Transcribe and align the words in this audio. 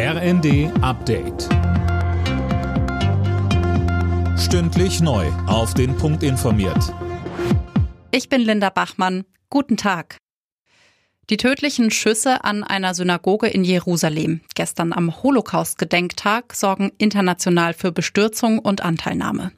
RND 0.00 0.70
Update. 0.80 1.48
Stündlich 4.38 5.00
neu. 5.00 5.26
Auf 5.48 5.74
den 5.74 5.96
Punkt 5.96 6.22
informiert. 6.22 6.94
Ich 8.12 8.28
bin 8.28 8.42
Linda 8.42 8.70
Bachmann. 8.70 9.24
Guten 9.50 9.76
Tag. 9.76 10.18
Die 11.30 11.36
tödlichen 11.36 11.90
Schüsse 11.90 12.44
an 12.44 12.62
einer 12.62 12.94
Synagoge 12.94 13.48
in 13.48 13.64
Jerusalem 13.64 14.40
gestern 14.54 14.92
am 14.92 15.20
Holocaust-Gedenktag 15.20 16.54
sorgen 16.54 16.92
international 16.98 17.74
für 17.74 17.90
Bestürzung 17.90 18.60
und 18.60 18.82
Anteilnahme. 18.82 19.50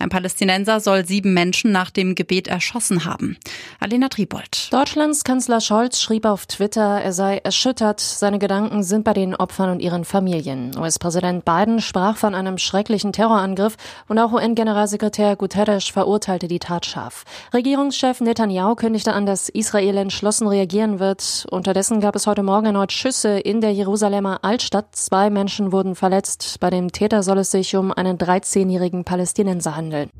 Ein 0.00 0.08
Palästinenser 0.08 0.80
soll 0.80 1.04
sieben 1.04 1.34
Menschen 1.34 1.72
nach 1.72 1.90
dem 1.90 2.14
Gebet 2.14 2.48
erschossen 2.48 3.04
haben. 3.04 3.36
Alena 3.80 4.08
Tribold. 4.08 4.72
Deutschlands 4.72 5.24
Kanzler 5.24 5.60
Scholz 5.60 6.00
schrieb 6.00 6.24
auf 6.24 6.46
Twitter, 6.46 7.02
er 7.02 7.12
sei 7.12 7.36
erschüttert, 7.36 8.00
seine 8.00 8.38
Gedanken 8.38 8.82
sind 8.82 9.04
bei 9.04 9.12
den 9.12 9.34
Opfern 9.34 9.68
und 9.68 9.80
ihren 9.80 10.06
Familien. 10.06 10.74
US-Präsident 10.74 11.44
Biden 11.44 11.82
sprach 11.82 12.16
von 12.16 12.34
einem 12.34 12.56
schrecklichen 12.56 13.12
Terrorangriff 13.12 13.76
und 14.08 14.18
auch 14.18 14.32
UN-Generalsekretär 14.32 15.36
Guterres 15.36 15.88
verurteilte 15.88 16.48
die 16.48 16.60
Tat 16.60 16.86
scharf. 16.86 17.26
Regierungschef 17.52 18.22
Netanyahu 18.22 18.76
kündigte 18.76 19.12
an, 19.12 19.26
dass 19.26 19.50
Israel 19.50 19.98
entschlossen 19.98 20.48
reagieren 20.48 20.98
wird. 20.98 21.46
Unterdessen 21.50 22.00
gab 22.00 22.16
es 22.16 22.26
heute 22.26 22.42
Morgen 22.42 22.64
erneut 22.64 22.92
Schüsse 22.92 23.38
in 23.38 23.60
der 23.60 23.74
Jerusalemer 23.74 24.38
Altstadt. 24.44 24.96
Zwei 24.96 25.28
Menschen 25.28 25.72
wurden 25.72 25.94
verletzt. 25.94 26.56
Bei 26.58 26.70
dem 26.70 26.90
Täter 26.90 27.22
soll 27.22 27.36
es 27.36 27.50
sich 27.50 27.76
um 27.76 27.92
einen 27.92 28.16
13-jährigen 28.16 29.04
Palästinenser 29.04 29.76
handeln 29.76 29.89
handeln. 29.90 30.10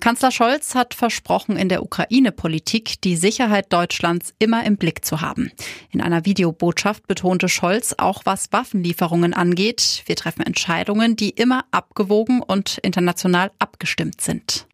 Kanzler 0.00 0.30
Scholz 0.30 0.74
hat 0.74 0.94
versprochen, 0.94 1.56
in 1.56 1.68
der 1.68 1.82
Ukraine-Politik 1.82 3.00
die 3.02 3.16
Sicherheit 3.16 3.72
Deutschlands 3.72 4.32
immer 4.38 4.64
im 4.64 4.76
Blick 4.76 5.04
zu 5.04 5.20
haben. 5.20 5.50
In 5.90 6.00
einer 6.00 6.24
Videobotschaft 6.24 7.08
betonte 7.08 7.48
Scholz 7.48 7.96
auch, 7.98 8.22
was 8.24 8.52
Waffenlieferungen 8.52 9.34
angeht. 9.34 10.04
Wir 10.06 10.14
treffen 10.14 10.42
Entscheidungen, 10.46 11.16
die 11.16 11.30
immer 11.30 11.64
abgewogen 11.72 12.40
und 12.40 12.78
international 12.78 13.50
abgestimmt 13.58 14.20
sind. 14.20 14.67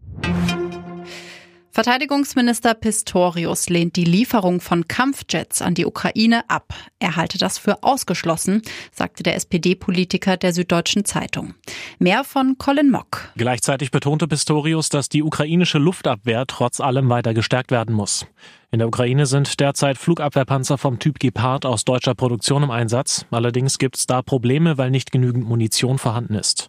Verteidigungsminister 1.75 2.75
Pistorius 2.75 3.69
lehnt 3.69 3.97
die 3.97 4.05
Lieferung 4.05 4.61
von 4.61 4.87
Kampfjets 4.87 5.61
an 5.61 5.75
die 5.75 5.87
Ukraine 5.87 6.49
ab. 6.49 6.73
Er 7.01 7.17
halte 7.17 7.37
das 7.37 7.59
für 7.59 7.83
ausgeschlossen, 7.83 8.63
sagte 8.93 9.25
der 9.25 9.35
SPD-Politiker 9.35 10.37
der 10.37 10.53
Süddeutschen 10.53 11.05
Zeitung. 11.05 11.55
Mehr 11.99 12.23
von 12.23 12.59
Colin 12.59 12.93
Mock. 12.93 13.33
Gleichzeitig 13.37 13.91
betonte 13.91 14.29
Pistorius, 14.29 14.89
dass 14.89 15.09
die 15.09 15.25
ukrainische 15.25 15.79
Luftabwehr 15.79 16.45
trotz 16.47 16.79
allem 16.79 17.09
weiter 17.09 17.35
gestärkt 17.35 17.73
werden 17.73 17.93
muss. 17.93 18.25
In 18.71 18.79
der 18.79 18.87
Ukraine 18.87 19.27
sind 19.27 19.59
derzeit 19.59 19.99
Flugabwehrpanzer 19.99 20.79
vom 20.79 21.01
Typ 21.01 21.19
Gepard 21.19 21.67
aus 21.67 21.85
deutscher 21.85 22.15
Produktion 22.15 22.63
im 22.63 22.71
Einsatz. 22.71 23.27
Allerdings 23.33 23.79
gibt 23.79 23.97
es 23.97 24.07
da 24.07 24.23
Probleme, 24.23 24.79
weil 24.79 24.93
nicht 24.93 25.11
genügend 25.11 25.45
Munition 25.45 25.99
vorhanden 25.99 26.35
ist. 26.35 26.69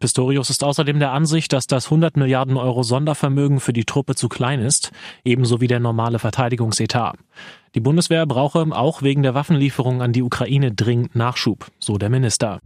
Pistorius 0.00 0.48
ist 0.48 0.62
außerdem 0.62 1.00
der 1.00 1.10
Ansicht, 1.10 1.52
dass 1.52 1.66
das 1.66 1.86
100 1.86 2.16
Milliarden 2.16 2.56
Euro 2.56 2.84
Sondervermögen 2.84 3.58
für 3.58 3.72
die 3.72 3.84
Truppe 3.84 4.14
zu 4.14 4.28
klein 4.28 4.60
ist, 4.60 4.92
ebenso 5.24 5.60
wie 5.60 5.66
der 5.66 5.80
normale 5.80 6.20
Verteidigungsetat. 6.20 7.16
Die 7.74 7.80
Bundeswehr 7.80 8.24
brauche 8.24 8.60
auch 8.70 9.02
wegen 9.02 9.24
der 9.24 9.34
Waffenlieferung 9.34 10.00
an 10.00 10.12
die 10.12 10.22
Ukraine 10.22 10.72
dringend 10.72 11.16
Nachschub, 11.16 11.66
so 11.80 11.98
der 11.98 12.10
Minister. 12.10 12.60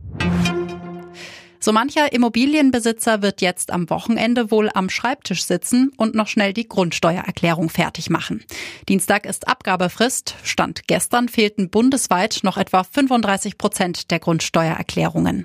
So 1.59 1.73
mancher 1.73 2.13
Immobilienbesitzer 2.13 3.23
wird 3.23 3.41
jetzt 3.41 3.71
am 3.71 3.89
Wochenende 3.89 4.51
wohl 4.51 4.69
am 4.75 4.91
Schreibtisch 4.91 5.45
sitzen 5.45 5.93
und 5.97 6.15
noch 6.15 6.27
schnell 6.27 6.53
die 6.53 6.67
Grundsteuererklärung 6.67 7.71
fertig 7.71 8.11
machen. 8.11 8.45
Dienstag 8.89 9.27
ist 9.27 9.47
Abgabefrist. 9.47 10.35
Stand 10.43 10.89
gestern 10.89 11.29
fehlten 11.29 11.71
bundesweit 11.71 12.41
noch 12.43 12.57
etwa 12.57 12.83
35 12.83 13.59
Prozent 13.59 14.11
der 14.11 14.19
Grundsteuererklärungen. 14.19 15.45